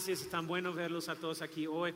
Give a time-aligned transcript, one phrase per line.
[0.00, 0.22] Gracias.
[0.22, 1.92] Es tan bueno verlos a todos aquí hoy.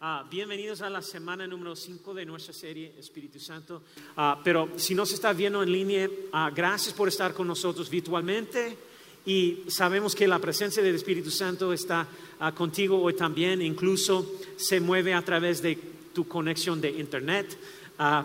[0.00, 3.82] Ah, bienvenidos a la semana número 5 de nuestra serie Espíritu Santo.
[4.16, 7.90] Ah, pero si no se está viendo en línea, ah, gracias por estar con nosotros
[7.90, 8.78] virtualmente.
[9.26, 12.06] Y sabemos que la presencia del Espíritu Santo está
[12.54, 13.60] contigo hoy también.
[13.60, 15.76] Incluso se mueve a través de
[16.14, 17.58] tu conexión de Internet.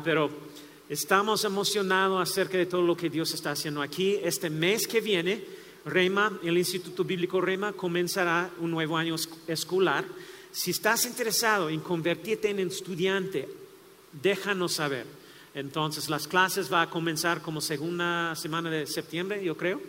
[0.03, 0.30] pero
[0.89, 4.20] estamos emocionados acerca de todo lo que Dios está haciendo aquí.
[4.22, 5.44] Este mes que viene,
[5.86, 9.16] Rema, el Instituto Bíblico Rema, comenzará un nuevo año
[9.48, 10.06] escolar.
[10.52, 13.50] Si estás interesado en convertirte en estudiante,
[14.22, 15.06] déjanos saber.
[15.54, 19.81] Entonces, las clases van a comenzar como segunda semana de septiembre, yo creo.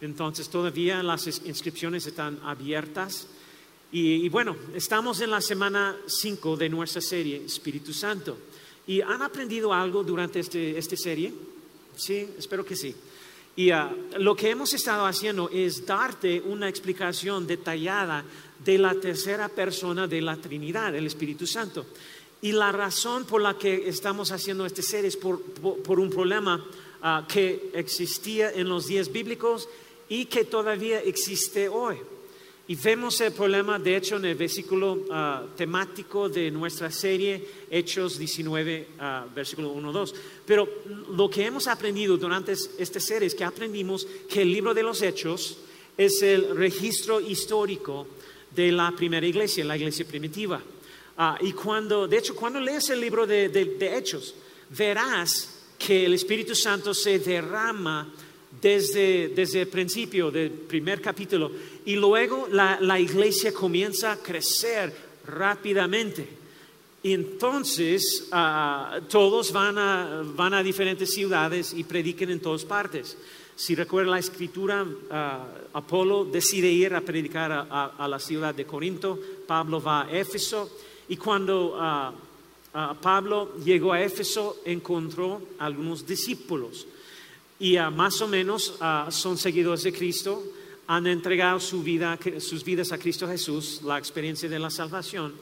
[0.00, 3.28] Entonces, todavía las inscripciones están abiertas.
[3.92, 8.38] Y, bueno, estamos en la semana 5 de nuestra serie Espíritu Santo.
[8.86, 11.32] ¿Y han aprendido algo durante este, esta serie?
[11.94, 12.94] Sí, espero que sí.
[13.54, 18.24] Y ah, lo que hemos estado haciendo es darte una explicación detallada
[18.64, 21.86] de la tercera persona de la Trinidad, el Espíritu Santo.
[22.40, 25.40] Y la razón por la que estamos haciendo este ser es por,
[25.86, 26.64] un problema
[27.02, 29.68] ah, que existía en los días bíblicos
[30.08, 31.96] y que todavía existe hoy.
[32.68, 38.18] Y vemos el problema, de hecho, en el versículo ah, temático de nuestra serie, Hechos
[38.18, 40.14] 19, ah, versículo 1-2.
[40.46, 40.68] Pero
[41.10, 45.02] lo que hemos aprendido durante este serie es que aprendimos que el libro de los
[45.02, 45.58] Hechos
[45.96, 48.06] es el registro histórico
[48.54, 50.62] de la primera iglesia, la iglesia primitiva.
[51.16, 54.34] Ah, y cuando, de hecho, cuando lees el libro de, Hechos,
[54.70, 58.08] verás que el Espíritu Santo se derrama
[58.62, 61.50] desde, desde el principio del primer capítulo
[61.84, 64.94] y luego la, la iglesia comienza a crecer
[65.26, 66.28] rápidamente.
[67.02, 73.18] Entonces ah, todos van a, van a diferentes ciudades y prediquen en todas partes.
[73.56, 79.18] Si recuerda la escritura, ah, Apolo decide ir a predicar a, la ciudad de Corinto,
[79.46, 80.70] Pablo va a Éfeso
[81.08, 82.14] y cuando ah,
[83.02, 86.86] Pablo llegó a Éfeso encontró algunos discípulos
[87.62, 88.74] y más o menos
[89.10, 90.42] son seguidores de Cristo,
[90.88, 95.32] han entregado su vida, sus vidas a Cristo Jesús, la experiencia de la salvación.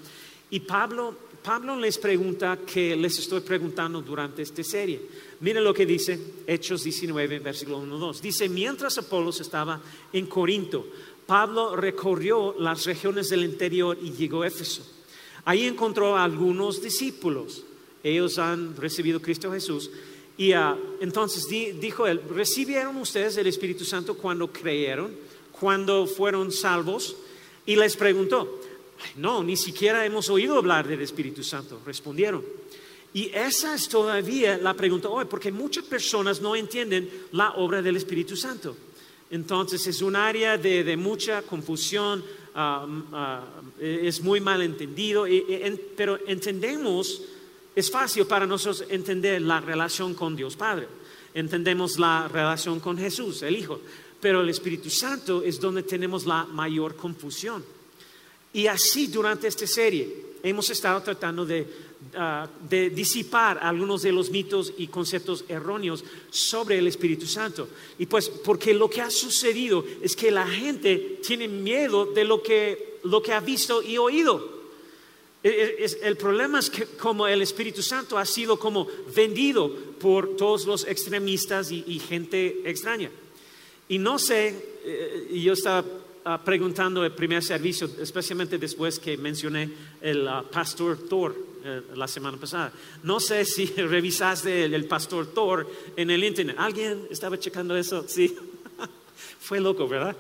[0.51, 5.01] Y Pablo, Pablo les pregunta que les estoy preguntando durante esta serie.
[5.41, 8.21] Miren lo que dice Hechos 19, versículo 1, 2.
[8.21, 9.81] Dice, mientras Apolos estaba
[10.13, 10.89] en Corinto,
[11.25, 14.87] Pablo recorrió las regiones del interior y llegó a Éfeso.
[15.47, 17.65] Ahí encontró a algunos discípulos.
[18.03, 19.91] Ellos han recibido Cristo Jesús.
[20.37, 25.15] Y ah, entonces dijo él, ¿recibieron ustedes el Espíritu Santo cuando creyeron,
[25.53, 27.17] cuando fueron salvos?
[27.67, 28.61] Y les preguntó,
[29.17, 31.81] no, ni siquiera hemos oído hablar del Espíritu Santo.
[31.85, 32.45] Respondieron.
[33.13, 37.97] Y esa es todavía la pregunta hoy, porque muchas personas no entienden la obra del
[37.97, 38.77] Espíritu Santo.
[39.31, 42.25] Entonces es un área de, mucha confusión,
[42.55, 43.45] ah, ah,
[43.81, 45.27] es muy mal entendido,
[45.97, 47.23] pero entendemos,
[47.75, 50.89] es fácil para nosotros entender la relación con Dios Padre,
[51.35, 53.81] entendemos la relación con Jesús, el Hijo,
[54.21, 57.65] pero el Espíritu Santo es donde tenemos la mayor confusión.
[58.53, 64.73] Y así durante esta serie hemos estado tratando de Ah, disipar algunos de los mitos
[64.79, 67.69] y conceptos erróneos sobre el Espíritu Santo.
[67.99, 72.43] Y pues porque lo que ha sucedido es que la gente tiene miedo de lo
[72.43, 74.60] que ha visto y oído.
[75.43, 80.87] El problema es que como el Espíritu Santo ha sido como vendido por todos los
[80.87, 83.11] extremistas y, gente extraña.
[83.89, 85.85] Y no sé, eh, yo estaba
[86.25, 89.71] ah, preguntando el primer servicio, especialmente después que mencioné
[90.01, 91.35] el ah, pastor Thor
[91.65, 92.73] eh, la semana pasada.
[93.03, 96.57] No sé si revisaste el, pastor Thor en el internet.
[96.59, 98.07] ¿Alguien estaba checando eso?
[98.09, 98.35] Sí.
[99.41, 100.17] Fue loco, ¿verdad?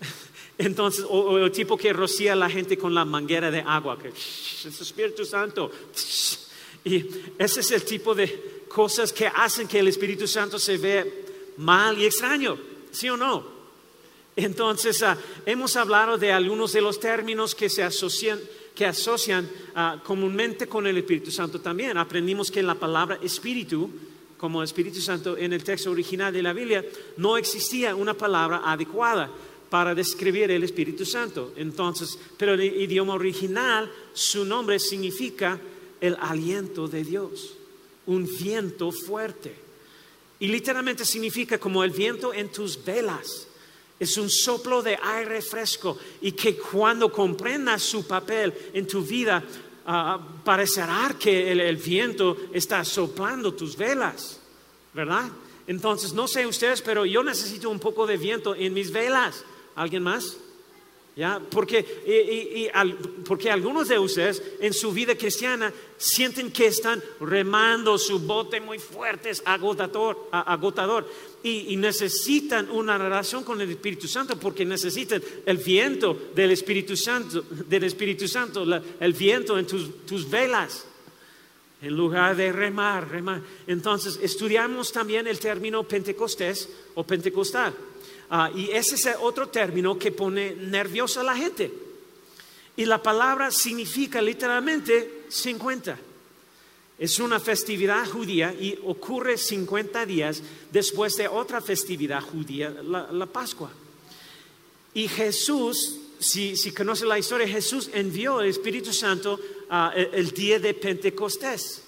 [0.58, 4.12] Entonces, o, el tipo que rocía a la gente con la manguera de agua, que
[4.66, 5.70] es Espíritu Santo.
[6.84, 7.04] Y
[7.38, 11.04] ese es el tipo de cosas que hacen que el Espíritu Santo se vea
[11.58, 12.58] mal y extraño,
[12.90, 13.58] ¿sí o no?
[14.36, 18.38] Entonces, ah, hemos hablado de algunos de los términos que se asocian
[18.78, 21.98] que asocian ah, comúnmente con el Espíritu Santo también.
[21.98, 23.90] Aprendimos que la palabra espíritu,
[24.36, 26.84] como Espíritu Santo en el texto original de la Biblia,
[27.16, 29.28] no existía una palabra adecuada
[29.70, 31.52] para describir el Espíritu Santo.
[31.56, 35.58] Entonces, pero en el idioma original, su nombre significa
[36.00, 37.54] el aliento de Dios,
[38.06, 39.54] un viento fuerte.
[40.40, 43.48] Y literalmente significa como el viento en tus velas.
[43.98, 49.42] Es un soplo de aire fresco y que cuando comprendas su papel en tu vida,
[49.86, 54.38] ah, parecerá que el, viento está soplando tus velas,
[54.94, 55.28] ¿verdad?
[55.66, 59.44] Entonces, no sé ustedes, pero yo necesito un poco de viento en mis velas.
[59.78, 60.36] ¿Alguien más?
[61.14, 61.40] ¿Ya?
[61.50, 62.70] Porque,
[63.24, 68.80] porque algunos de ustedes en su vida cristiana sienten que están remando su bote muy
[68.80, 71.08] fuerte, agotador, agotador
[71.44, 77.42] y, necesitan una relación con el Espíritu Santo porque necesitan el viento del Espíritu Santo,
[77.42, 78.64] del Espíritu Santo,
[78.98, 80.86] el viento en tus, tus velas
[81.80, 83.40] en lugar de remar, remar.
[83.68, 87.72] Entonces, estudiamos también el término pentecostés o pentecostal.
[88.30, 91.72] Ah, y ese es otro término que pone nerviosa a la gente.
[92.76, 95.98] Y la palabra significa literalmente 50.
[96.98, 103.70] Es una festividad judía y ocurre 50 días después de otra festividad judía, la, Pascua.
[104.94, 109.38] Y Jesús, si, conoce la historia, Jesús envió el Espíritu Santo
[109.70, 111.84] ah, el, día de Pentecostés.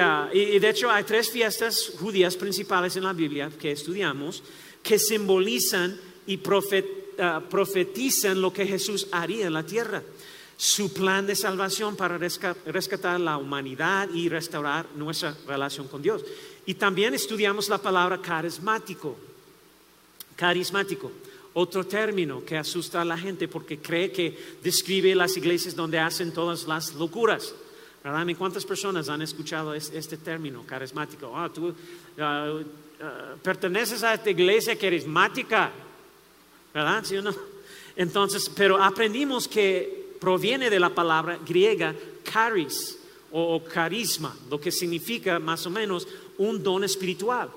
[0.00, 4.42] Ah, y, de hecho hay tres fiestas judías principales en la Biblia que estudiamos
[4.88, 6.40] que simbolizan y
[7.18, 10.02] ah, profetizan lo que Jesús haría en la tierra.
[10.56, 16.24] Su plan de salvación para rescatar la humanidad y restaurar nuestra relación con Dios.
[16.64, 19.14] Y también estudiamos la palabra carismático.
[20.34, 21.12] Carismático
[21.52, 26.32] otro término que asusta a la gente porque cree que describe las iglesias donde hacen
[26.32, 27.54] todas las locuras.
[28.02, 28.26] ¿Verdad?
[28.38, 31.32] ¿Cuántas personas han escuchado este término carismático?
[31.36, 31.74] Ah, tú
[32.18, 32.60] ah,
[33.00, 35.70] ah, perteneces a esta iglesia carismática,
[36.72, 37.04] ¿verdad?
[37.04, 37.34] ¿Sí o no?
[37.96, 42.98] Entonces, pero aprendimos que proviene de la palabra griega caris
[43.32, 46.06] o carisma, lo que significa más o menos
[46.38, 47.50] un don espiritual.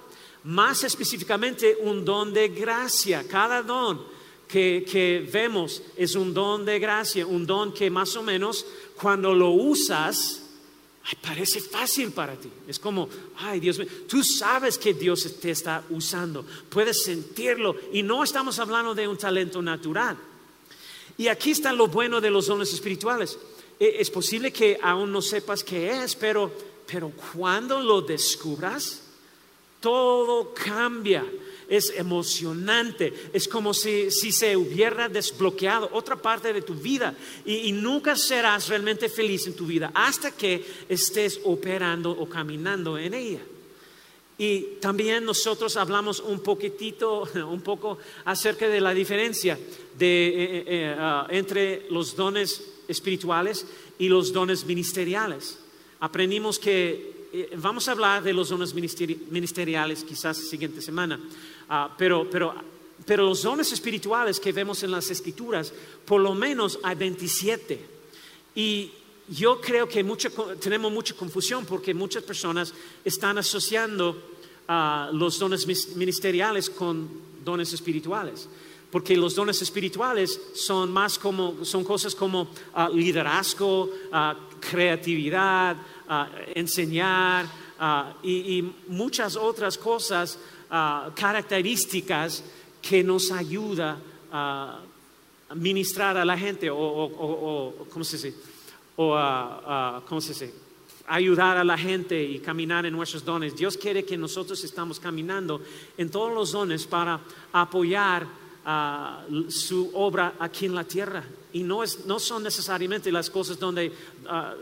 [0.43, 3.23] Más específicamente, un don de gracia.
[3.27, 4.01] Cada don
[4.47, 8.65] que, que vemos es un don de gracia, un don que más o menos
[8.95, 10.40] cuando lo usas,
[11.21, 12.49] parece fácil para ti.
[12.67, 18.23] Es como, ay Dios tú sabes que Dios te está usando, puedes sentirlo y no
[18.23, 20.17] estamos hablando de un talento natural.
[21.17, 23.37] Y aquí está lo bueno de los dones espirituales.
[23.79, 26.51] E, es posible que aún no sepas qué es, pero,
[26.87, 29.01] pero cuando lo descubras,
[29.79, 31.25] todo cambia
[31.71, 37.15] es emocionante, es como si, se hubiera desbloqueado otra parte de tu vida
[37.45, 43.13] y, nunca serás realmente feliz en tu vida hasta que estés operando o caminando en
[43.13, 43.39] ella.
[44.37, 49.57] Y también nosotros hablamos un poquitito, un poco acerca de la diferencia
[49.97, 53.65] de, eh, eh, eh, ah, entre los dones espirituales
[53.97, 55.57] y los dones ministeriales.
[56.01, 57.20] Aprendimos que
[57.57, 61.19] vamos a hablar de los dones ministeriales quizás la siguiente semana,
[61.73, 62.53] Ah, pero, pero,
[63.05, 65.71] pero los dones espirituales que vemos en las escrituras,
[66.03, 67.79] por lo menos hay 27.
[68.55, 68.91] Y
[69.29, 70.03] yo creo que
[70.59, 72.73] tenemos mucha confusión porque muchas personas
[73.05, 74.21] están asociando
[74.67, 77.07] ah, los dones ministeriales con
[77.45, 78.49] dones espirituales.
[78.91, 83.89] Porque los dones espirituales son más como, son cosas como ah, liderazgo,
[84.59, 85.77] creatividad,
[86.55, 87.45] enseñar
[88.23, 90.37] y, muchas otras cosas
[91.15, 92.43] características
[92.81, 93.97] que nos ayuda
[94.31, 94.79] a
[95.55, 98.35] ministrar a la gente o, ¿cómo se dice?
[98.97, 99.17] O
[100.07, 100.53] ¿cómo se dice?
[101.07, 103.55] ayudar a la gente y caminar en nuestros dones.
[103.55, 105.61] Dios quiere que nosotros estamos caminando
[105.97, 107.19] en todos los dones para
[107.51, 108.25] apoyar
[109.49, 111.23] su obra aquí en la tierra.
[111.53, 113.91] Y no, es, no son necesariamente las cosas donde,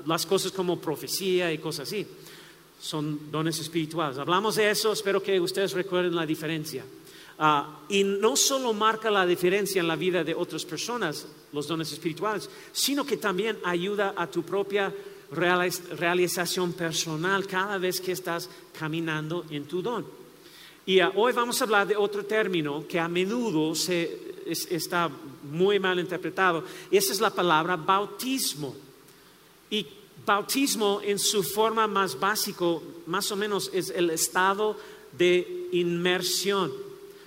[0.06, 2.08] las cosas como profecía y cosas así
[2.79, 4.18] son dones espirituales.
[4.18, 6.86] Hablamos de eso, espero que ustedes recuerden la diferencia.
[7.38, 11.91] Ah, y no solo marca la diferencia en la vida de otras personas, los dones
[11.91, 14.94] espirituales, sino que también ayuda a tu propia
[15.32, 20.06] realización personal cada vez que estás caminando en tu don.
[20.89, 25.08] Y hoy vamos a hablar de otro término que a menudo se, está
[25.43, 28.75] muy mal interpretado, esa es la palabra bautismo.
[29.69, 29.86] Y
[30.25, 34.75] bautismo en su forma más básico, más o menos, es el estado
[35.15, 36.74] de inmersión,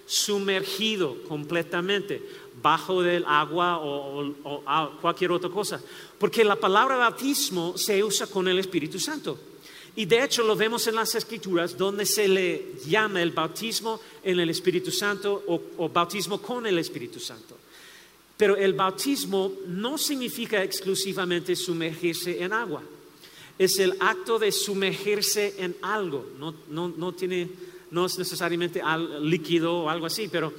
[0.07, 2.21] sumergido completamente
[2.61, 4.35] bajo del agua o,
[5.01, 5.81] cualquier otra cosa.
[6.19, 9.39] Porque la palabra bautismo se usa con el Espíritu Santo.
[9.95, 14.41] Y de hecho lo vemos en las escrituras donde se le llama el bautismo en
[14.41, 17.59] el Espíritu Santo o bautismo con el Espíritu Santo.
[18.37, 22.83] Pero el bautismo no significa exclusivamente sumergirse en agua.
[23.59, 26.27] Es el acto de sumergirse en algo.
[26.39, 27.49] No, tiene
[27.93, 30.53] no es necesariamente al líquido o algo así, pero,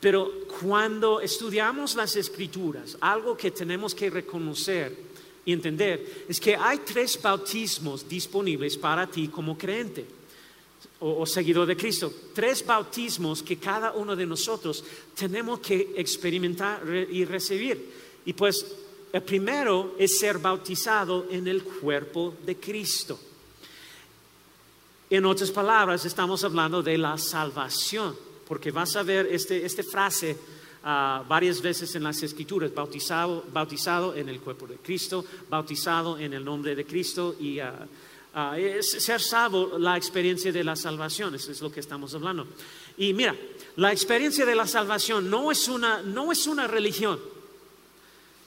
[0.00, 5.11] pero cuando estudiamos las escrituras, algo que tenemos que reconocer
[5.44, 10.06] y entender es que hay tres bautismos disponibles para ti como creyente
[11.00, 12.12] o, seguidor de Cristo.
[12.32, 14.84] Tres bautismos que cada uno de nosotros
[15.16, 17.90] tenemos que experimentar y recibir.
[18.24, 18.64] Y pues
[19.12, 23.18] el primero es ser bautizado en el cuerpo de Cristo.
[25.10, 30.38] En otras palabras, estamos hablando de la salvación, porque vas a ver esta este frase
[30.82, 36.44] varias veces en las escrituras, bautizado, bautizado en el cuerpo de Cristo, bautizado en el
[36.44, 37.86] nombre de Cristo y ah,
[38.34, 42.46] ah, ser salvo, la experiencia de la salvación, eso es lo que estamos hablando.
[42.96, 43.36] Y mira,
[43.76, 47.20] la experiencia de la salvación no es una, no es una religión.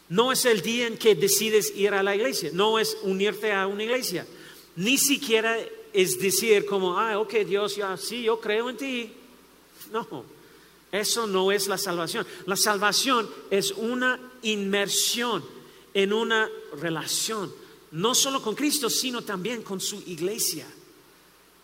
[0.07, 3.65] No es el día en que decides ir a la iglesia, no es unirte a
[3.65, 4.27] una iglesia,
[4.75, 5.57] ni siquiera
[5.93, 9.13] es decir como, ah, ok, Dios, ya, sí, yo creo en ti.
[9.91, 10.34] No,
[10.91, 12.25] eso no es la salvación.
[12.45, 15.43] La salvación es una inmersión
[15.93, 16.49] en una
[16.81, 17.53] relación,
[17.91, 20.67] no solo con Cristo, sino también con su iglesia.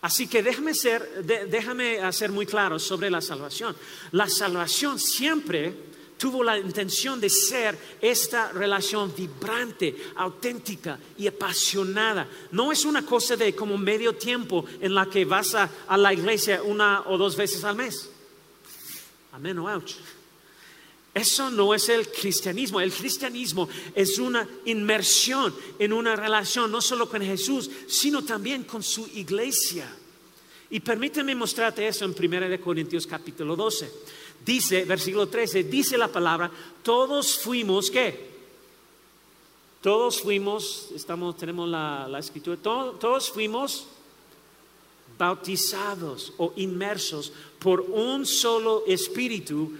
[0.02, 3.76] Así que déjame ser, déjame hacer muy claro sobre la salvación.
[4.10, 12.28] La salvación siempre tuvo la intención de ser esta relación vibrante, auténtica y apasionada.
[12.52, 16.62] No es una cosa de como medio tiempo en la que vas a, la iglesia
[16.62, 18.11] una o dos veces al mes.
[19.32, 19.94] Amén ouch.
[21.14, 22.80] Eso no es el cristianismo.
[22.80, 28.82] El cristianismo es una inmersión en una relación no solo con Jesús, sino también con
[28.82, 29.94] su iglesia.
[30.70, 33.90] Y permíteme mostrarte eso en 1 Corintios capítulo 12
[34.44, 36.50] dice, versículo 13, dice la palabra,
[36.82, 38.32] todos fuimos, ¿qué?
[39.80, 43.86] Todos fuimos, estamos, tenemos la, escritura, todos fuimos
[45.18, 49.72] bautizados o inmersos por un solo espíritu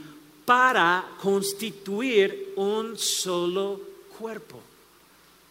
[0.45, 3.81] para constituir un solo
[4.19, 4.61] cuerpo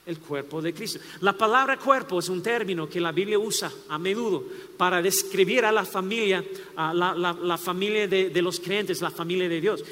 [0.05, 0.99] el cuerpo de Cristo.
[1.21, 4.43] La palabra cuerpo es un término que la Biblia usa a menudo
[4.75, 6.43] para describir a la familia,
[6.75, 9.83] a la, familia de, de, los creyentes, la familia de Dios.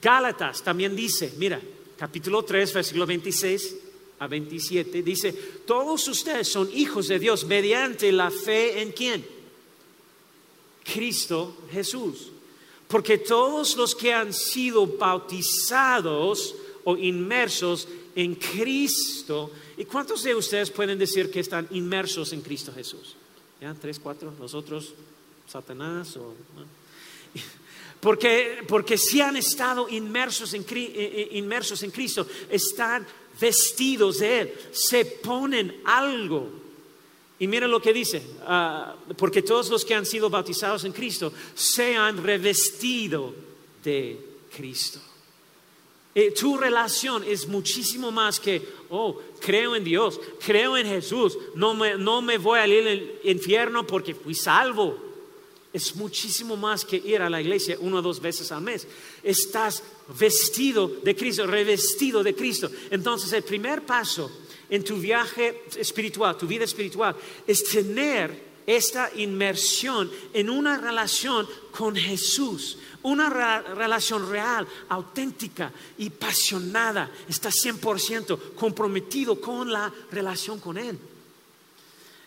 [0.00, 1.60] Gálatas también dice, mira,
[1.98, 3.83] capítulo 3, versículo 26
[4.18, 5.32] a 27, dice,
[5.66, 9.24] todos ustedes son hijos de Dios mediante la fe en quién?
[10.84, 12.30] Cristo Jesús.
[12.86, 16.54] Porque todos los que han sido bautizados
[16.84, 19.50] o inmersos en Cristo.
[19.76, 23.16] ¿Y cuántos de ustedes pueden decir que están inmersos en Cristo Jesús?
[23.60, 23.74] ¿Ya?
[23.74, 24.32] ¿Tres, cuatro?
[24.38, 24.92] ¿Los otros?
[25.48, 26.16] ¿Satanás?
[26.16, 26.34] O,
[28.00, 33.06] porque, porque si han estado inmersos en, eh, eh, inmersos en Cristo, están
[33.40, 36.48] vestidos de Él, se ponen algo.
[37.38, 41.32] Y miren lo que dice, ah, porque todos los que han sido bautizados en Cristo
[41.54, 43.34] se han revestido
[43.82, 44.18] de
[44.54, 45.00] Cristo.
[46.14, 51.74] Eh, tu relación es muchísimo más que, oh, creo en Dios, creo en Jesús, no
[51.74, 55.03] me, no me voy al infierno porque fui salvo.
[55.74, 58.86] Es muchísimo más que ir a la iglesia una o dos veces al mes.
[59.24, 59.82] Estás
[60.16, 62.70] vestido de Cristo, revestido de Cristo.
[62.90, 64.30] Entonces el primer paso
[64.70, 71.96] en tu viaje espiritual, tu vida espiritual, es tener esta inmersión en una relación con
[71.96, 73.28] Jesús, una
[73.60, 77.10] relación real, auténtica y apasionada.
[77.28, 80.96] Está 100% comprometido con la relación con Él.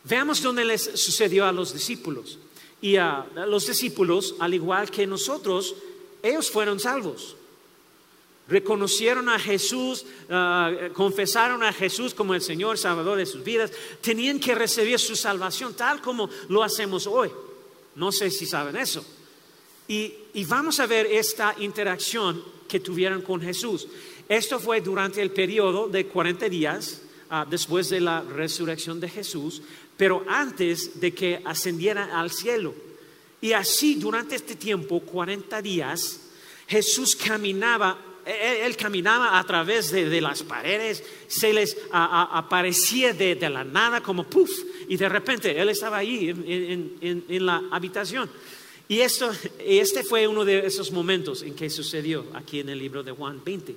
[0.04, 2.40] Veamos dónde les sucedió a los discípulos.
[2.82, 5.76] Y a los discípulos, al igual que nosotros,
[6.22, 7.36] ellos fueron salvos.
[8.48, 13.72] Reconocieron a Jesús, ah, confesaron a Jesús como el Señor Salvador de sus vidas.
[14.00, 17.30] Tenían que recibir su salvación tal como lo hacemos hoy.
[17.96, 19.04] No sé si saben eso.
[19.88, 20.14] Y,
[20.48, 23.88] vamos a ver esta interacción que tuvieron con Jesús.
[24.30, 29.62] Esto fue durante el periodo de 40 días ah, después de la resurrección de Jesús,
[29.98, 32.74] pero antes de que ascendiera al cielo.
[33.42, 36.22] Y así durante este tiempo, 40 días,
[36.68, 44.02] Jesús caminaba, él, caminaba a través de, las paredes, se les aparecía de, la nada
[44.02, 44.52] como puff,
[44.88, 48.30] y de repente él estaba ahí en la habitación.
[48.90, 53.04] Y esto, este fue uno de esos momentos en que sucedió aquí en el libro
[53.04, 53.76] de Juan 20,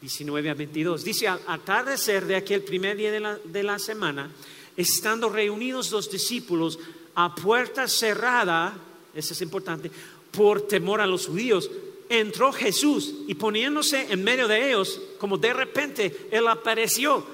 [0.00, 1.04] 19 a 22.
[1.04, 4.30] Dice, al atardecer de aquel primer día de la semana,
[4.76, 6.78] estando reunidos los discípulos
[7.14, 8.76] a puerta cerrada,
[9.14, 9.90] eso es importante,
[10.30, 11.70] por temor a los judíos,
[12.08, 17.24] entró Jesús y poniéndose en medio de ellos, como de repente Él apareció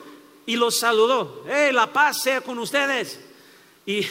[0.46, 1.44] y los saludó.
[1.48, 3.20] ¡Eh, la paz sea con ustedes!
[3.86, 4.04] Y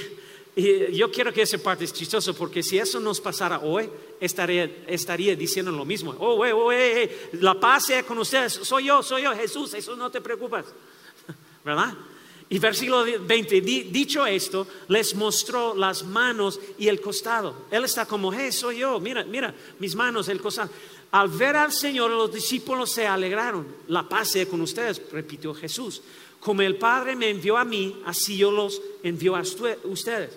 [0.93, 5.36] yo quiero que esa parte es chistoso porque si eso nos pasara hoy, estaría, estaría
[5.36, 6.15] diciendo lo mismo.
[6.19, 8.53] Oh, wey, oh, la paz sea con ustedes.
[8.63, 10.65] Soy yo, soy yo, Jesús, eso no te preocupas.
[11.63, 11.93] ¿Verdad?
[12.51, 17.53] Y versículo 20, dicho esto, les mostró las manos y el costado.
[17.69, 20.71] Él está como, hey, soy yo, mira, mira, mis manos, el costado.
[21.11, 23.67] Al ver al Señor, los discípulos se alegraron.
[23.87, 26.01] La paz sea con ustedes, repitió Jesús.
[26.39, 29.43] Como el Padre me envió a mí, así yo los envío a
[29.83, 30.31] ustedes.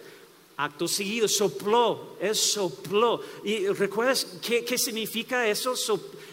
[0.59, 3.23] Acto seguido, sopló, es sopló.
[3.43, 5.75] ¿Y recuerdas qué, significa eso?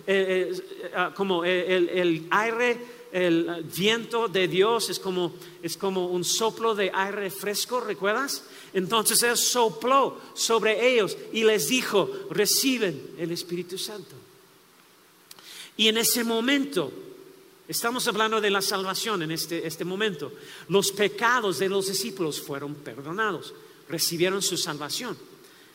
[0.05, 6.23] Eh, eh, ah, como el aire el viento de Dios es como, es como un
[6.23, 8.43] soplo de aire fresco, ¿recuerdas?
[8.73, 14.15] Entonces Él sopló sobre ellos y les dijo, reciben el Espíritu Santo.
[15.77, 16.91] Y en ese momento,
[17.67, 20.33] estamos hablando de la salvación en este, este momento,
[20.67, 23.53] los pecados de los discípulos fueron perdonados,
[23.87, 25.17] recibieron su salvación.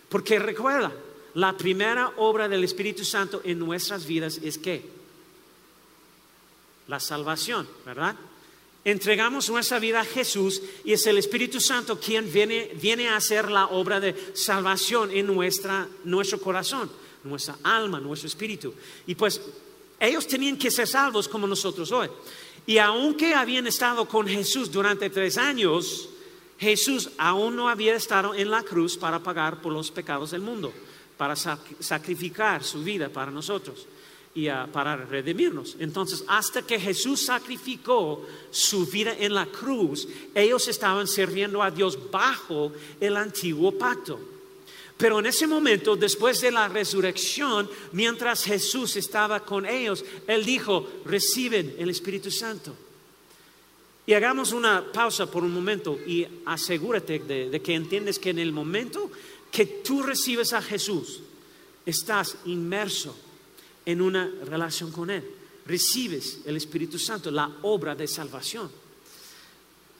[0.08, 0.92] Porque recuerda,
[1.34, 4.93] la primera obra del Espíritu Santo en nuestras vidas es que
[6.88, 8.16] la salvación, ¿verdad?
[8.84, 13.50] Entregamos nuestra vida a Jesús y es el Espíritu Santo quien viene, viene a hacer
[13.50, 16.90] la obra de salvación en nuestra, nuestro corazón,
[17.24, 18.74] nuestra alma, nuestro espíritu.
[19.06, 19.40] Y pues
[19.98, 22.10] ellos tenían que ser salvos como nosotros hoy.
[22.66, 26.10] Y aunque habían estado con Jesús durante tres años,
[26.58, 30.74] Jesús aún no había estado en la cruz para pagar por los pecados del mundo,
[31.16, 33.86] para sacrificar su vida para nosotros
[34.34, 35.76] y para redimirnos.
[35.78, 41.98] Entonces, hasta que Jesús sacrificó su vida en la cruz, ellos estaban sirviendo a Dios
[42.10, 44.18] bajo el antiguo pacto.
[44.96, 50.88] Pero en ese momento, después de la resurrección, mientras Jesús estaba con ellos, Él dijo,
[51.04, 52.74] reciben el Espíritu Santo.
[54.06, 58.38] Y hagamos una pausa por un momento y asegúrate de, de que entiendes que en
[58.38, 59.10] el momento
[59.50, 61.20] que tú recibes a Jesús,
[61.86, 63.16] estás inmerso
[63.86, 65.24] en una relación con Él.
[65.66, 68.70] Recibes el Espíritu Santo, la obra de salvación.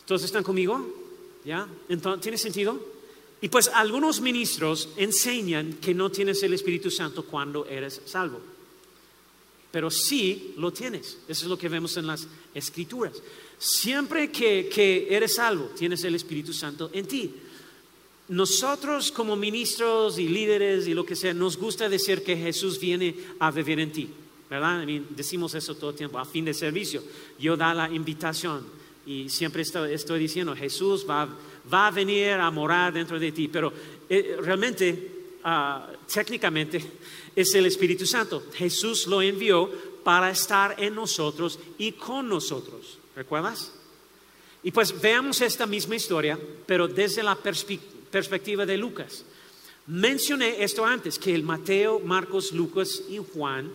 [0.06, 1.04] ¿Todos están conmigo?
[1.44, 1.66] ¿Ya?
[1.88, 2.94] Entonces, ¿Tiene sentido?
[3.40, 8.40] Y pues algunos ministros enseñan que no tienes el Espíritu Santo cuando eres salvo.
[9.70, 11.18] Pero sí lo tienes.
[11.28, 13.20] Eso es lo que vemos en las escrituras.
[13.58, 17.34] Siempre que, que eres salvo, tienes el Espíritu Santo en ti
[18.28, 23.14] nosotros como ministros y líderes y lo que sea, nos gusta decir que Jesús viene
[23.38, 24.08] a vivir en ti,
[24.48, 24.86] ¿verdad?
[25.10, 27.02] decimos eso todo el tiempo, a fin de servicio.
[27.38, 28.64] Yo da la invitación
[29.06, 31.28] y siempre estoy, diciendo, Jesús va,
[31.70, 33.72] a venir a morar dentro de ti, pero
[34.08, 36.82] eh, realmente, ah, técnicamente,
[37.36, 38.44] es el Espíritu Santo.
[38.54, 39.70] Jesús lo envió
[40.02, 43.72] para estar en nosotros y con nosotros, ¿recuerdas?
[44.62, 49.24] Y pues veamos esta misma historia, pero desde la perspectiva perspectiva de Lucas.
[49.88, 53.72] Mencioné esto antes, que el Mateo, Marcos, Lucas y Juan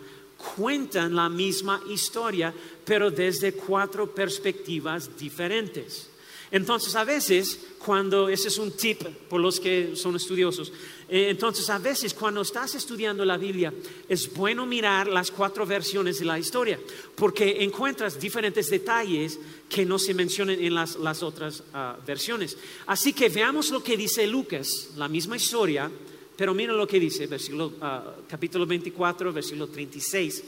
[0.55, 2.53] cuentan la misma historia,
[2.85, 6.09] pero desde cuatro perspectivas diferentes.
[6.51, 10.71] Entonces, a veces, cuando, ese es un tip por los que son estudiosos,
[11.09, 13.73] entonces a veces cuando estás estudiando la Biblia
[14.07, 16.79] es bueno mirar las cuatro versiones de la historia,
[17.15, 22.57] porque encuentras diferentes detalles que no se mencionan en las, otras ah, versiones.
[22.85, 25.89] Así que veamos lo que dice Lucas, la misma historia,
[26.35, 30.43] pero mira lo que dice, versículo, ah, capítulo 24, versículo 36.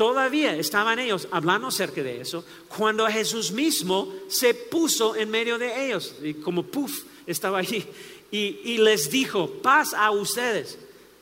[0.00, 2.42] Todavía estaban ellos hablando acerca de eso
[2.74, 7.84] cuando Jesús mismo se puso en medio de ellos, y como puff, estaba allí,
[8.30, 10.78] y, les dijo, paz a ustedes.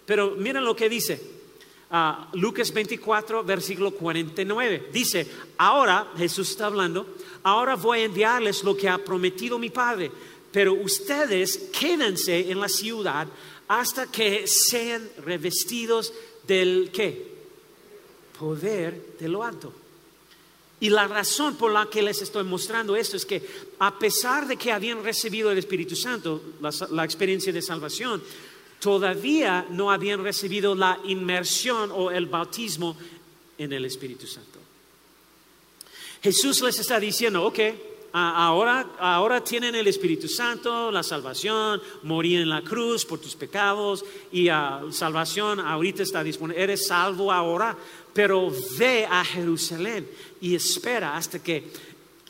[0.07, 1.21] Pero miren lo que dice,
[1.91, 4.91] uh, Lucas 24, versículo 49.
[4.93, 7.05] Dice, ahora, Jesús está hablando,
[7.43, 10.09] ahora voy a enviarles lo que ha prometido mi Padre,
[10.53, 13.27] pero ustedes quédense en la ciudad
[13.67, 16.13] hasta que sean revestidos
[16.47, 17.38] del qué?
[18.39, 19.73] Poder de lo alto.
[20.81, 23.43] Y la razón por la que les estoy mostrando esto es que
[23.81, 28.23] a pesar de que habían recibido el Espíritu Santo, la, experiencia de salvación,
[28.79, 32.97] todavía no habían recibido la inmersión o el bautismo
[33.59, 34.61] en el Espíritu Santo.
[36.23, 37.59] Jesús les está diciendo, ok,
[38.13, 44.05] ahora, ahora tienen el Espíritu Santo, la salvación, morir en la cruz por tus pecados
[44.31, 47.77] y la salvación ahorita está disponible, eres salvo ahora,
[48.19, 50.05] pero ve a Jerusalén
[50.41, 51.71] y espera hasta que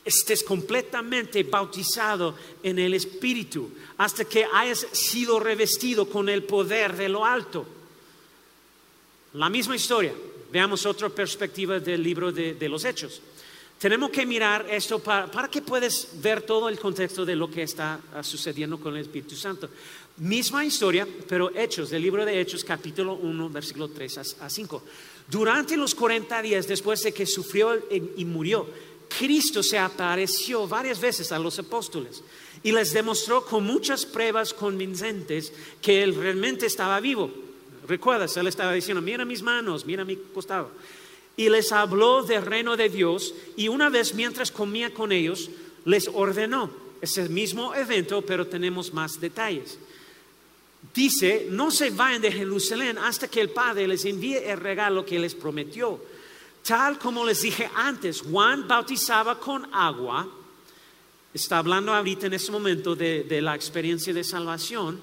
[0.05, 7.09] estés completamente bautizado en el Espíritu, hasta que hayas sido revestido con el poder de
[7.09, 7.65] lo alto.
[9.33, 10.13] La misma historia.
[10.51, 13.19] Veamos otra perspectiva del libro de, los Hechos.
[13.79, 17.63] tenemos que mirar esto para, para, que puedas ver todo el contexto de lo que
[17.63, 19.67] está ah, sucediendo con el Espíritu Santo.
[20.17, 24.83] Misma historia, pero Hechos, del libro de Hechos, capítulo 1, versículo 3 a 5.
[25.29, 28.67] Durante los 40 días después de que sufrió y murió,
[29.17, 32.23] Cristo se apareció varias veces a los apóstoles
[32.63, 37.31] y les demostró con muchas pruebas convincentes que Él realmente estaba vivo.
[37.87, 40.71] Recuerdas, Él estaba diciendo, mira mis manos, mira mi costado
[41.39, 45.49] y les habló del reino de Dios y una vez mientras comía con ellos,
[45.85, 49.79] les ordenó ese mismo evento, pero tenemos más detalles.
[50.93, 55.19] Dice, no se vayan de Jerusalén hasta que el Padre les envíe el regalo que
[55.19, 55.99] les prometió.
[56.63, 60.27] Tal como les dije antes, Juan bautizaba con agua,
[61.33, 65.01] está hablando ahorita en este momento de, de la experiencia de salvación,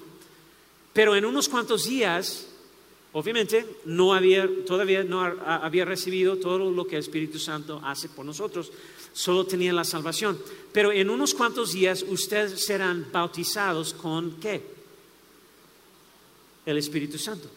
[0.93, 2.47] pero en unos cuantos días
[3.13, 8.23] Obviamente no había, todavía no había recibido todo lo que el Espíritu Santo hace por
[8.23, 8.71] nosotros,
[9.11, 10.37] solo tenía la salvación.
[10.71, 14.76] Pero en unos cuantos días ustedes serán bautizados con qué?
[16.67, 17.49] El Espíritu Santo.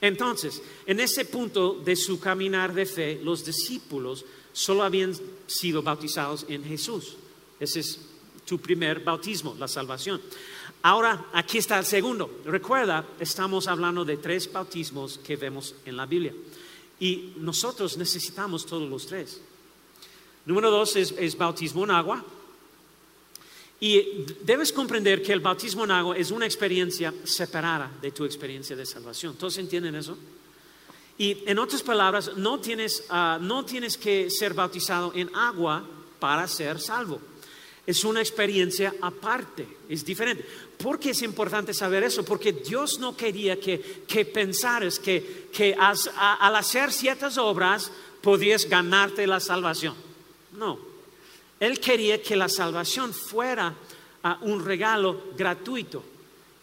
[0.00, 5.14] Entonces, en ese punto de su caminar de fe, los discípulos solo habían
[5.46, 7.16] sido bautizados en Jesús.
[7.58, 7.98] Ese es
[8.46, 10.20] tu primer bautismo, la salvación.
[10.82, 12.42] Ahora, aquí está el segundo.
[12.44, 16.34] Recuerda, estamos hablando de tres bautismos que vemos en la Biblia.
[17.00, 19.40] Y nosotros necesitamos todos los tres.
[20.44, 22.22] Número dos es, bautismo en agua.
[23.84, 28.74] Y debes comprender que el bautismo en agua es una experiencia separada de tu experiencia
[28.74, 29.36] de salvación.
[29.36, 30.16] ¿Todos entienden eso?
[31.18, 35.84] Y en otras palabras, no tienes, ah, no tienes que ser bautizado en agua
[36.18, 37.20] para ser salvo
[37.86, 40.46] es una experiencia aparte, es diferente.
[40.78, 42.24] ¿Por qué es importante saber eso?
[42.24, 47.92] Porque Dios no quería que, que pensaras que, que al hacer ciertas obras
[48.22, 49.94] podías ganarte la salvación.
[50.56, 50.93] No,
[51.60, 53.74] Él quería que la salvación fuera
[54.22, 56.02] ah, un regalo gratuito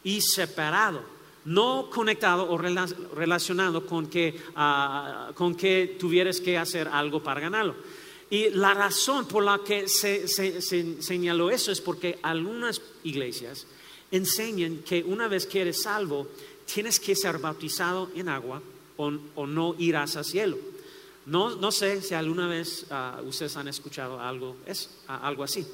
[0.04, 1.02] y separado,
[1.46, 7.76] no conectado o relacionado con que, uh, con que tuvieras que hacer algo para ganarlo.
[8.30, 10.28] Y la razón por la que se,
[11.02, 13.68] señaló eso es porque algunas iglesias
[14.10, 16.28] enseñan que una vez que eres salvo,
[16.72, 18.62] tienes que ser bautizado en agua
[18.96, 19.12] o,
[19.46, 20.58] no irás al cielo.
[21.26, 24.58] No, sé si alguna vez ah, ustedes han escuchado algo,
[25.08, 25.66] algo así,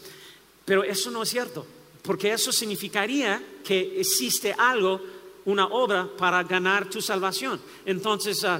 [0.66, 1.66] pero eso no es cierto,
[2.02, 5.00] porque eso significaría que existe algo,
[5.46, 7.62] una obra para ganar tu salvación.
[7.86, 8.60] Entonces, uh,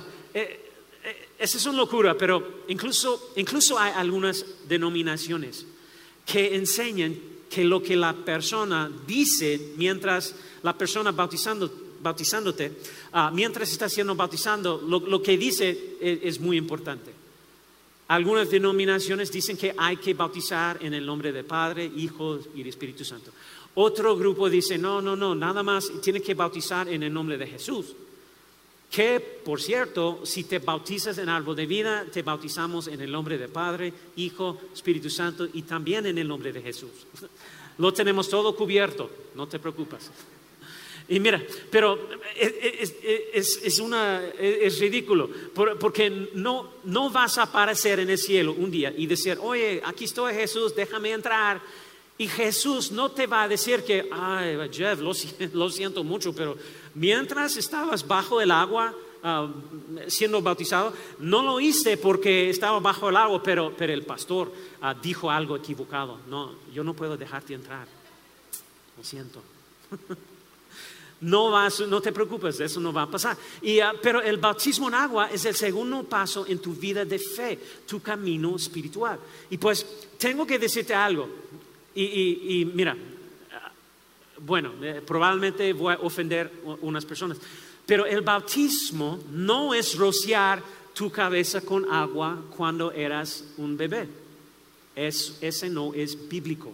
[1.38, 5.66] esa es una locura, pero incluso, incluso hay algunas denominaciones
[6.26, 7.16] que enseñan
[7.50, 11.72] que lo que la persona dice mientras la persona bautizando,
[12.08, 12.72] bautizándote,
[13.14, 17.12] uh, mientras está siendo bautizando, lo, que dice es, es, muy importante.
[18.08, 23.04] Algunas denominaciones dicen que hay que bautizar en el nombre del Padre, Hijo y Espíritu
[23.04, 23.32] Santo.
[23.76, 27.48] Otro grupo dice, no, no, no, nada más tiene que bautizar en el nombre de
[27.48, 27.94] Jesús.
[28.90, 33.38] Que, por cierto, si te bautizas en árbol de vida, te bautizamos en el nombre
[33.38, 36.92] del Padre, Hijo, Espíritu Santo y también en el nombre de Jesús.
[37.78, 40.10] Lo tenemos todo cubierto, no te preocupes.
[41.10, 41.42] Y mira,
[41.72, 41.98] pero
[42.36, 45.30] es, una, es ridículo,
[45.80, 50.04] porque no, no vas a aparecer en el cielo un día y decir, oye, aquí
[50.04, 51.62] estoy Jesús, déjame entrar.
[52.18, 55.00] Y Jesús no te va a decir que, ay, Jeff,
[55.54, 56.58] lo, siento mucho, pero
[56.96, 58.94] mientras estabas bajo el agua
[59.24, 59.50] ah,
[60.08, 64.94] siendo bautizado, no lo hice porque estaba bajo el agua, pero, pero el pastor ah,
[64.94, 66.20] dijo algo equivocado.
[66.28, 67.88] No, yo no puedo dejarte entrar.
[68.98, 69.42] Lo siento.
[71.22, 73.36] No, vas, no te preocupes, eso no va a pasar.
[73.62, 77.18] Y, ah, pero el bautismo en agua es el segundo paso en tu vida de
[77.18, 79.20] fe, tu camino espiritual.
[79.50, 79.86] Y pues
[80.18, 81.28] tengo que decirte algo.
[81.96, 82.96] Y, mira,
[84.40, 86.52] bueno, eh, probablemente voy a ofender
[86.82, 87.40] unas personas,
[87.88, 90.62] pero el bautismo no es rociar
[90.94, 94.08] tu cabeza con agua cuando eras un bebé.
[94.96, 96.72] Es, ese no es bíblico.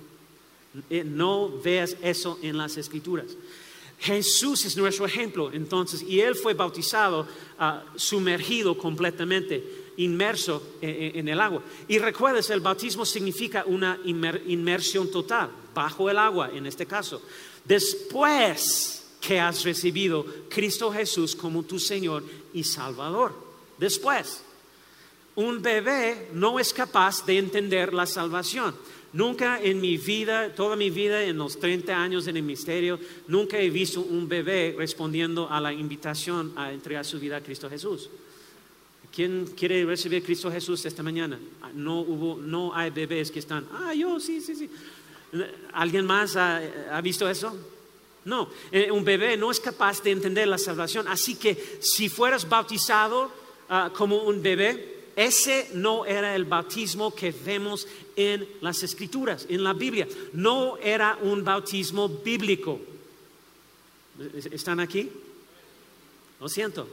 [0.89, 3.27] Eh, no veas eso en las escrituras.
[4.03, 7.25] Jesús es nuestro ejemplo, entonces, y él fue bautizado,
[7.57, 11.63] ah, sumergido completamente inmerso en, el agua.
[11.87, 17.21] Y recuerdes, el bautismo significa una inmersión total, bajo el agua en este caso.
[17.63, 23.33] Después que has recibido Cristo Jesús como tu Señor y Salvador.
[23.77, 24.43] Después,
[25.35, 28.75] un bebé no es capaz de entender la salvación.
[29.13, 33.59] Nunca en mi vida, toda mi vida, en los 30 años en el misterio, nunca
[33.59, 38.09] he visto un bebé respondiendo a la invitación a entregar su vida a Cristo Jesús.
[39.13, 41.39] ¿Quién quiere recibir a Cristo Jesús esta mañana?
[41.61, 44.69] Ah, no, hubo, no hay bebés que están, ah, yo, sí, sí, sí.
[45.73, 47.55] ¿Alguien más ha, visto eso?
[48.25, 51.07] No, eh, un bebé no es capaz de entender la salvación.
[51.07, 53.31] Así que si fueras bautizado
[53.69, 59.63] ah, como un bebé, ese no era el bautismo que vemos en las escrituras, en
[59.63, 60.07] la Biblia.
[60.33, 62.79] No era un bautismo bíblico.
[64.51, 65.09] ¿Están aquí?
[66.39, 66.87] Lo siento.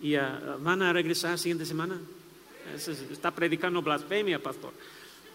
[0.00, 2.00] ¿Y ah, van a regresar la siguiente semana?
[3.10, 4.72] Está predicando blasfemia, pastor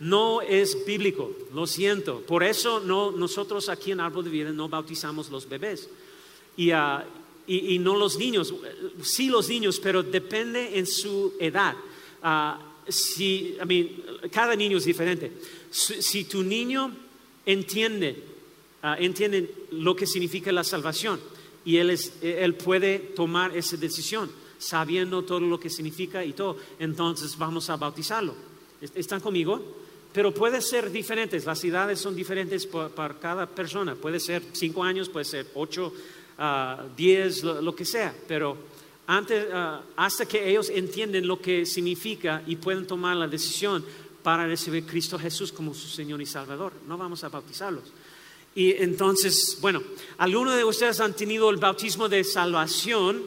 [0.02, 2.22] no es bíblico, lo siento.
[2.22, 5.88] Por eso no, nosotros aquí en Árbol de Vida no bautizamos los bebés.
[6.58, 6.72] Y,
[7.52, 8.54] ah, no los niños,
[9.02, 11.76] sí los niños, pero depende en su edad.
[12.24, 13.58] Uh, si,
[14.32, 15.32] cada niño es diferente.
[15.72, 16.92] Si, tu niño
[17.46, 18.24] entiende,
[18.82, 21.20] ah, entiende lo que significa la salvación
[21.64, 27.36] y él, él puede tomar esa decisión sabiendo todo lo que significa y todo, entonces
[27.38, 28.36] vamos a bautizarlo.
[28.96, 29.60] ¿Están conmigo?
[30.14, 33.96] Pero puede ser diferentes, las edades son diferentes para cada persona.
[33.96, 35.94] Puede ser cinco años, puede ser ocho,
[36.41, 38.13] uh, diez, lo, que sea.
[38.27, 38.58] Pero
[39.08, 43.86] antes, ah, hasta que ellos entienden lo que significa y pueden tomar la decisión
[44.23, 47.86] para recibir Cristo Jesús como su Señor y Salvador, no vamos a bautizarlos.
[48.54, 49.82] Y entonces, bueno,
[50.17, 53.21] algunos de ustedes han tenido el bautismo de salvación,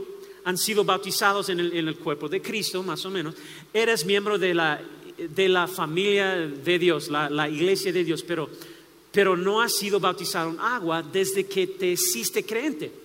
[0.44, 3.34] han sido bautizados en el, en el cuerpo de Cristo, más o menos.
[3.72, 4.80] Eres miembro de la
[5.16, 8.48] de la familia de Dios, la, iglesia de Dios, pero,
[9.12, 13.03] pero no has sido bautizado en agua desde que te hiciste creyente.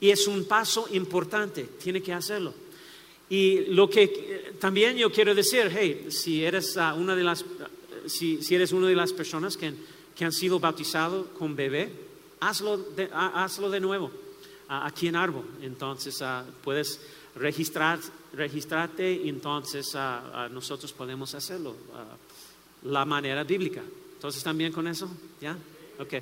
[0.00, 2.54] Y es un paso importante, tiene que hacerlo.
[3.30, 7.44] Y lo que también yo quiero decir, hey, si eres uh, una de las,
[8.06, 9.72] si, eres una de las personas que,
[10.16, 11.90] que han sido bautizados con bebé,
[12.40, 14.10] hazlo de, hazlo de nuevo
[14.68, 15.44] aquí en Arbo.
[15.62, 16.22] Entonces
[16.62, 17.00] puedes
[17.34, 17.98] registrar,
[18.32, 21.76] registrarte y entonces ah, ah, nosotros podemos hacerlo.
[21.94, 22.16] Ah,
[22.84, 23.82] la manera bíblica.
[24.14, 25.08] Entonces, ¿también con eso?
[25.40, 25.56] ¿Ya?
[25.98, 26.14] Ok.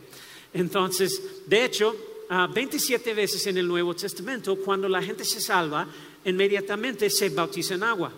[0.53, 1.95] Entonces, de hecho,
[2.29, 5.87] 27 veces en el Nuevo Testamento, cuando la gente se salva,
[6.25, 8.13] inmediatamente se bautiza en agua.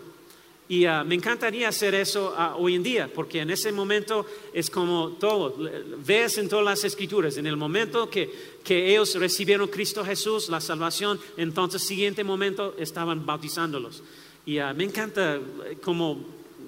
[0.71, 4.69] Y ah, me encantaría hacer eso ah, hoy en día, porque en ese momento es
[4.69, 5.57] como todo,
[6.05, 8.31] ves en todas las escrituras, en el momento que,
[8.63, 14.03] que ellos recibieron Cristo Jesús, la salvación, entonces siguiente momento estaban bautizándolos.
[14.45, 16.19] Y uh, me encanta eh, cómo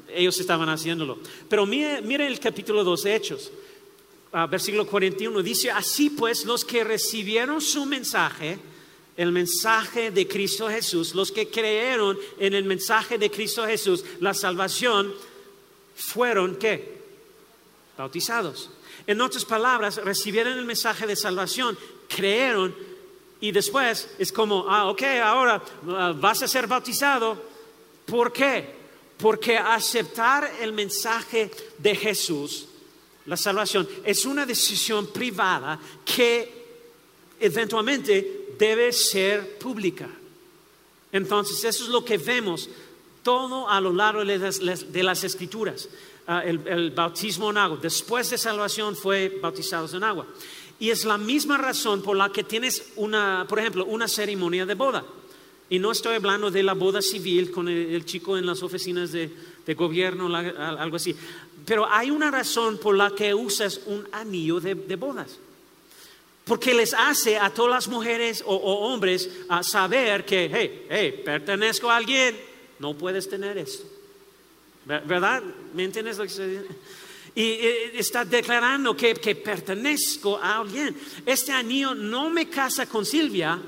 [0.08, 1.18] ellos estaban haciéndolo.
[1.48, 3.14] Pero mire, mire el capítulo 2 de
[4.32, 8.58] Hechos, versículo 41, dice, así pues los que recibieron su mensaje,
[9.16, 14.32] el mensaje de Cristo Jesús, los que creyeron en el mensaje de Cristo Jesús, la
[14.32, 15.12] salvación,
[15.96, 17.00] fueron qué?
[17.98, 18.70] Bautizados.
[19.06, 21.76] En otras palabras, recibieron el mensaje de salvación,
[22.08, 22.74] creyeron
[23.40, 27.42] y después es como, ah, ok, ahora ah, vas a ser bautizado.
[28.06, 28.78] ¿Por qué?
[29.16, 32.66] Porque aceptar el mensaje de Jesús,
[33.26, 36.60] la salvación, es una decisión privada que
[37.38, 40.08] eventualmente debe ser pública.
[41.12, 42.68] Entonces, eso es lo que vemos
[43.22, 45.88] todo a lo largo de las, escrituras.
[46.26, 47.78] Ah, el, bautismo en agua.
[47.80, 50.26] Después de salvación fue bautizado en agua.
[50.78, 54.74] Y es la misma razón por la que tienes una, por ejemplo, una ceremonia de
[54.74, 55.04] boda.
[55.68, 59.30] Y no estoy hablando de la boda civil con el, chico en las oficinas de,
[59.76, 61.14] gobierno, algo así.
[61.64, 65.38] Pero hay una razón por la que usas un anillo de bodas.
[66.50, 71.88] Porque les hace a todas las mujeres o, hombres a saber que, hey, hey, pertenezco
[71.88, 72.36] a alguien,
[72.80, 73.84] no puedes tener esto.
[74.84, 75.44] ¿Verdad?
[75.74, 76.66] ¿Me entiendes lo que se dice?
[77.36, 77.52] Y
[77.96, 80.96] está declarando que, que, pertenezco a alguien.
[81.24, 83.60] Este anillo no me casa con Silvia,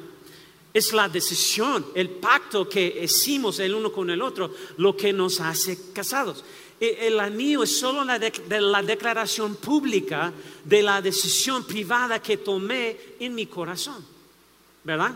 [0.75, 5.39] es la decisión, el pacto que hicimos el uno con el otro, lo que nos
[5.39, 6.43] hace casados.
[6.83, 10.33] E, el anillo es solo la, la declaración pública
[10.65, 14.05] de la decisión privada que tomé en mi corazón,
[14.83, 15.15] ¿verdad?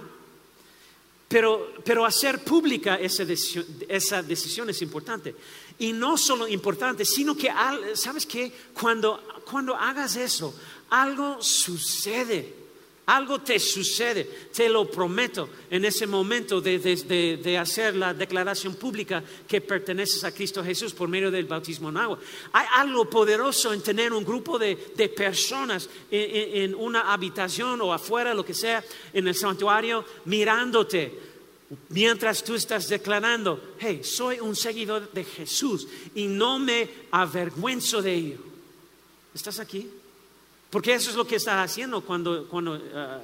[1.27, 5.35] Pero, pero hacer pública esa decisión, esa decisión, es importante.
[5.81, 7.51] Y no solo importante, sino que,
[7.95, 8.53] ¿sabes qué?
[8.73, 10.55] Cuando, cuando hagas eso,
[10.91, 12.66] algo sucede.
[13.07, 19.61] Algo te sucede, te lo prometo, en ese momento de, hacer la declaración pública que
[19.61, 22.19] perteneces a Cristo Jesús por medio del bautismo en agua.
[22.53, 24.77] Hay algo poderoso en tener un grupo de,
[25.17, 31.37] personas en, una habitación o afuera, lo que sea, en el santuario, mirándote
[31.91, 38.15] mientras tú estás declarando, hey, soy un seguidor de Jesús y no me avergüenzo de
[38.15, 38.39] ello.
[39.33, 39.89] ¿Estás aquí?
[40.71, 43.21] Porque eso es lo que está haciendo cuando, cuando, ah,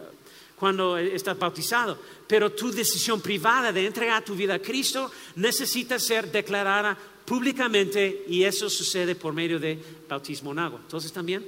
[0.57, 1.99] cuando estás bautizado.
[2.27, 8.45] Pero tu decisión privada de entregar tu vida a Cristo necesita ser declarada públicamente y
[8.45, 9.79] eso sucede por medio de
[10.09, 10.81] bautismo en agua.
[10.83, 11.45] Entonces también.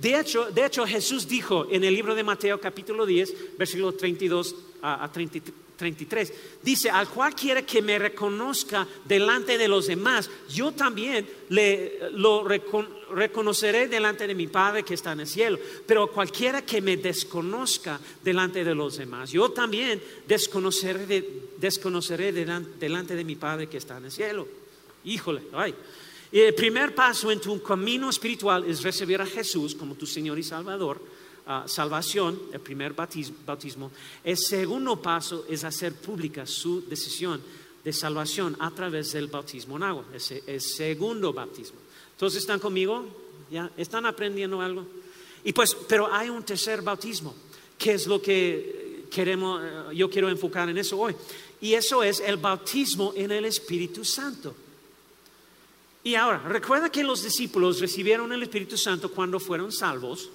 [0.00, 4.54] De hecho, de hecho, Jesús dijo en el libro de Mateo capítulo 10, versículo 32
[4.82, 6.32] a, a 33, 33.
[6.62, 12.44] Dice, al cual quiera que me reconozca delante de los demás, yo también le, lo
[12.44, 15.58] reconoceré delante de mi Padre que está en el cielo.
[15.86, 21.24] Pero cualquiera que me desconozca delante de los demás, yo también desconoceré,
[21.56, 24.46] desconoceré delante, delante de mi Padre que está en el cielo.
[25.04, 25.74] Híjole, ay.
[26.30, 30.44] El primer paso en tu camino espiritual es recibir a Jesús como tu Señor y
[30.44, 31.00] Salvador
[31.66, 33.90] salvación, el primer bautismo.
[34.24, 37.40] El segundo paso es hacer pública su decisión
[37.84, 41.78] de salvación a través del bautismo en agua, ese el segundo bautismo.
[42.12, 43.06] Entonces, ¿están conmigo?
[43.50, 43.70] ¿Ya?
[43.76, 44.86] ¿Están aprendiendo algo?
[45.44, 47.34] Y pues, pero hay un tercer bautismo,
[47.78, 51.16] que es lo que queremos, eh, yo quiero enfocar en eso hoy.
[51.60, 54.54] Y eso es el bautismo en el Espíritu Santo.
[56.02, 60.30] Y ahora, recuerda que los discípulos recibieron el Espíritu Santo cuando fueron salvos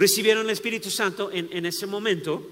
[0.00, 2.42] recibieron el Espíritu Santo en, ese momento,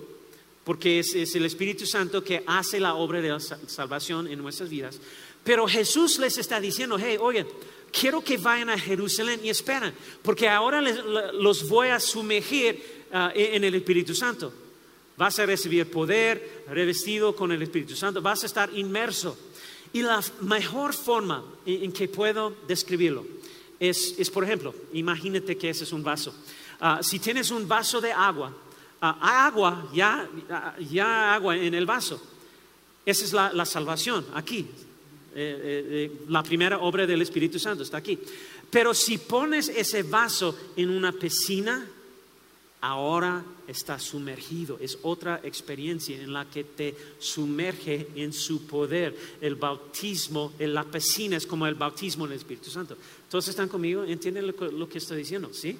[0.64, 5.00] porque es, el Espíritu Santo que hace la obra de salvación en nuestras vidas.
[5.44, 7.46] Pero Jesús les está diciendo, hey, oigan,
[7.90, 13.64] quiero que vayan a Jerusalén y esperen, porque ahora los voy a sumergir ah, en
[13.64, 14.52] el Espíritu Santo.
[15.16, 19.38] Vas a recibir poder, revestido con el Espíritu Santo, vas a estar inmerso.
[19.94, 23.26] Y la mejor forma en, que puedo describirlo
[23.80, 26.34] es, es, por ejemplo, imagínate que ese es un vaso.
[26.80, 28.52] Ah, si tienes un vaso de agua,
[29.00, 30.28] ah, hay agua, ya,
[30.90, 32.20] ya agua en el vaso.
[33.04, 34.66] Esa es la, salvación aquí.
[35.34, 38.18] Eh, eh, eh, la primera obra del Espíritu Santo está aquí.
[38.70, 41.86] Pero si pones ese vaso en una piscina,
[42.80, 44.78] ahora está sumergido.
[44.80, 49.16] Es otra experiencia en la que te sumerge en su poder.
[49.40, 52.96] El bautismo en la piscina es como el bautismo en el Espíritu Santo.
[53.30, 54.04] ¿Todos están conmigo?
[54.04, 55.50] ¿Entienden lo, lo que estoy diciendo?
[55.52, 55.76] ¿Sí?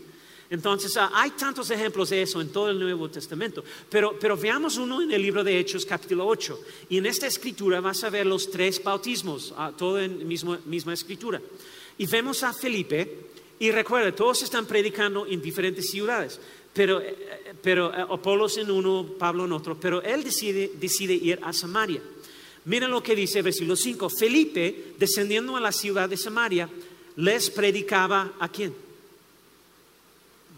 [0.51, 4.79] Entonces, ah, hay tantos ejemplos de eso en todo el Nuevo Testamento, pero, pero, veamos
[4.79, 6.61] uno en el libro de Hechos capítulo 8.
[6.89, 10.95] Y en esta escritura vas a ver los tres bautismos, ah, todo en la misma
[10.95, 11.41] escritura.
[11.99, 16.41] Y vemos a Felipe, y recuerda, todos están predicando en diferentes ciudades,
[16.73, 17.15] pero, eh,
[17.61, 22.01] pero eh, Apolos en uno, Pablo en otro, pero él decide, decide ir a Samaria.
[22.65, 24.09] Miren lo que dice versículo 5.
[24.11, 26.69] Felipe, descendiendo a la ciudad de Samaria,
[27.17, 28.88] les predicaba a quién?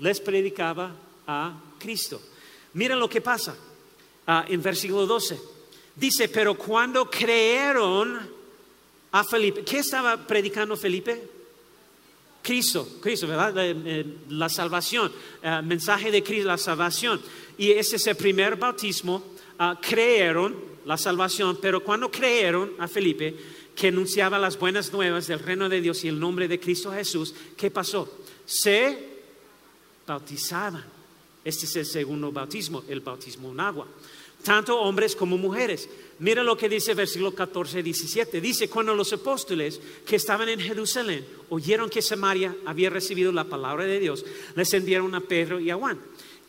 [0.00, 0.94] Les predicaba
[1.26, 2.20] a Cristo.
[2.74, 3.56] Mira lo que pasa
[4.26, 5.38] ah, en versículo 12.
[5.96, 8.18] Dice, pero cuando creyeron
[9.12, 11.28] a Felipe, ¿qué estaba predicando Felipe?
[12.42, 13.54] Cristo, Cristo, ¿verdad?
[14.28, 17.20] La, salvación, ah, mensaje de Cristo, la salvación.
[17.58, 19.22] Y ese es el primer bautismo.
[19.58, 23.36] Ah, creyeron la salvación, pero cuando creyeron a Felipe,
[23.76, 27.34] que anunciaba las buenas nuevas del reino de Dios y el nombre de Cristo Jesús,
[27.56, 28.10] ¿qué pasó?
[28.46, 29.09] Se
[30.10, 30.84] bautizaban.
[31.44, 33.86] Este es el segundo bautismo, el bautismo en agua.
[34.42, 35.88] Tanto hombres como mujeres.
[36.18, 38.40] Mira lo que dice versículo 14 17.
[38.40, 43.84] Dice, cuando los apóstoles que estaban en Jerusalén oyeron que Samaria había recibido la palabra
[43.84, 44.24] de Dios,
[44.56, 46.00] les enviaron a Pedro y a Juan,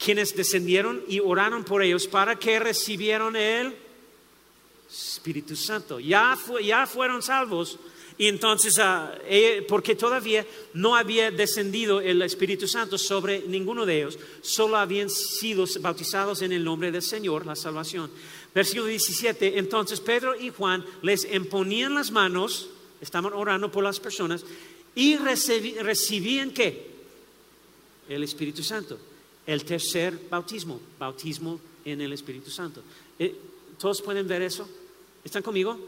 [0.04, 3.76] quienes descendieron y oraron por ellos para que recibieran el
[4.90, 6.00] Espíritu Santo.
[6.00, 7.78] Ya, ya fueron salvos
[8.18, 14.00] y entonces, ah, eh, porque todavía no había descendido el Espíritu Santo sobre ninguno de
[14.00, 18.12] ellos, solo habían sido bautizados en el nombre del Señor, la salvación.
[18.54, 22.70] Versículo 17, entonces Pedro y Juan les imponían las manos,
[23.00, 24.44] estaban orando por las personas,
[24.94, 26.92] y recibían qué?
[28.10, 29.00] El Espíritu Santo.
[29.48, 32.84] El tercer bautismo, bautismo en el Espíritu Santo.
[33.18, 33.36] Eh,
[33.80, 34.68] ¿Todos pueden ver eso?
[35.24, 35.80] ¿Están conmigo?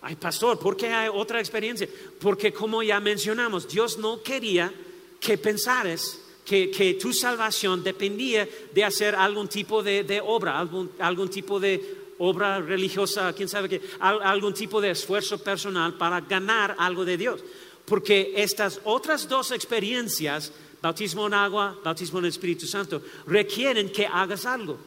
[0.00, 1.88] Ay, pastor, ¿por qué hay otra experiencia?
[2.20, 4.72] Porque como ya mencionamos, Dios no quería
[5.20, 11.60] que pensares que, tu salvación dependía de hacer algún tipo de, obra, algún, algún, tipo
[11.60, 17.16] de obra religiosa, quién sabe qué, algún tipo de esfuerzo personal para ganar algo de
[17.18, 17.44] Dios.
[17.84, 24.06] Porque estas otras dos experiencias, bautismo en agua, bautismo en el Espíritu Santo, requieren que
[24.06, 24.78] hagas algo.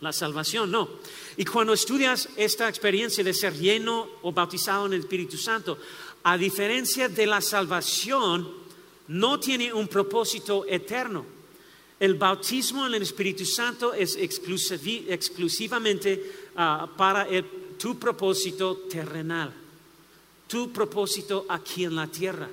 [0.00, 0.88] La salvación no.
[1.36, 5.76] Y cuando estudias esta experiencia de ser lleno o bautizado en el Espíritu Santo,
[6.22, 8.60] a diferencia de la salvación,
[9.08, 11.26] no tiene un propósito eterno.
[11.98, 17.26] El bautismo en el Espíritu Santo es exclusivamente ah, para
[17.76, 19.52] tu propósito terrenal,
[20.46, 22.48] tu propósito aquí en la tierra.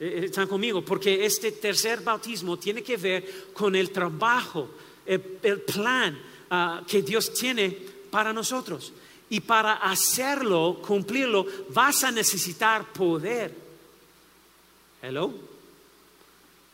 [0.00, 0.84] Eh, eh, ¿Están conmigo?
[0.84, 4.70] Porque este tercer bautismo tiene que ver con el trabajo
[5.06, 6.18] el, el plan
[6.54, 7.76] ah, que Dios tiene
[8.10, 8.92] para nosotros.
[9.30, 13.54] Y para hacerlo, cumplirlo, vas a necesitar poder.
[15.02, 15.32] Hello.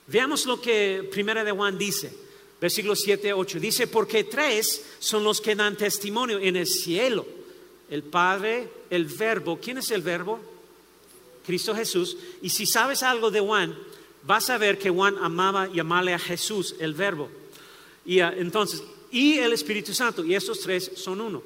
[0.06, 2.12] Veamos lo que Primera de Juan dice,
[2.60, 3.60] versículo 7, 8.
[3.60, 7.26] Dice, porque tres son los que dan testimonio en el cielo.
[7.88, 9.58] El Padre, el Verbo.
[9.60, 10.40] ¿Quién es el Verbo?
[11.46, 12.16] Cristo Jesús.
[12.42, 13.76] Y si sabes algo de Juan,
[14.24, 17.28] vas a ver que Juan amaba llamarle a Jesús, el Verbo.
[18.04, 20.24] Y ah, entonces, y el Espíritu Santo.
[20.24, 21.42] Y estos tres son uno.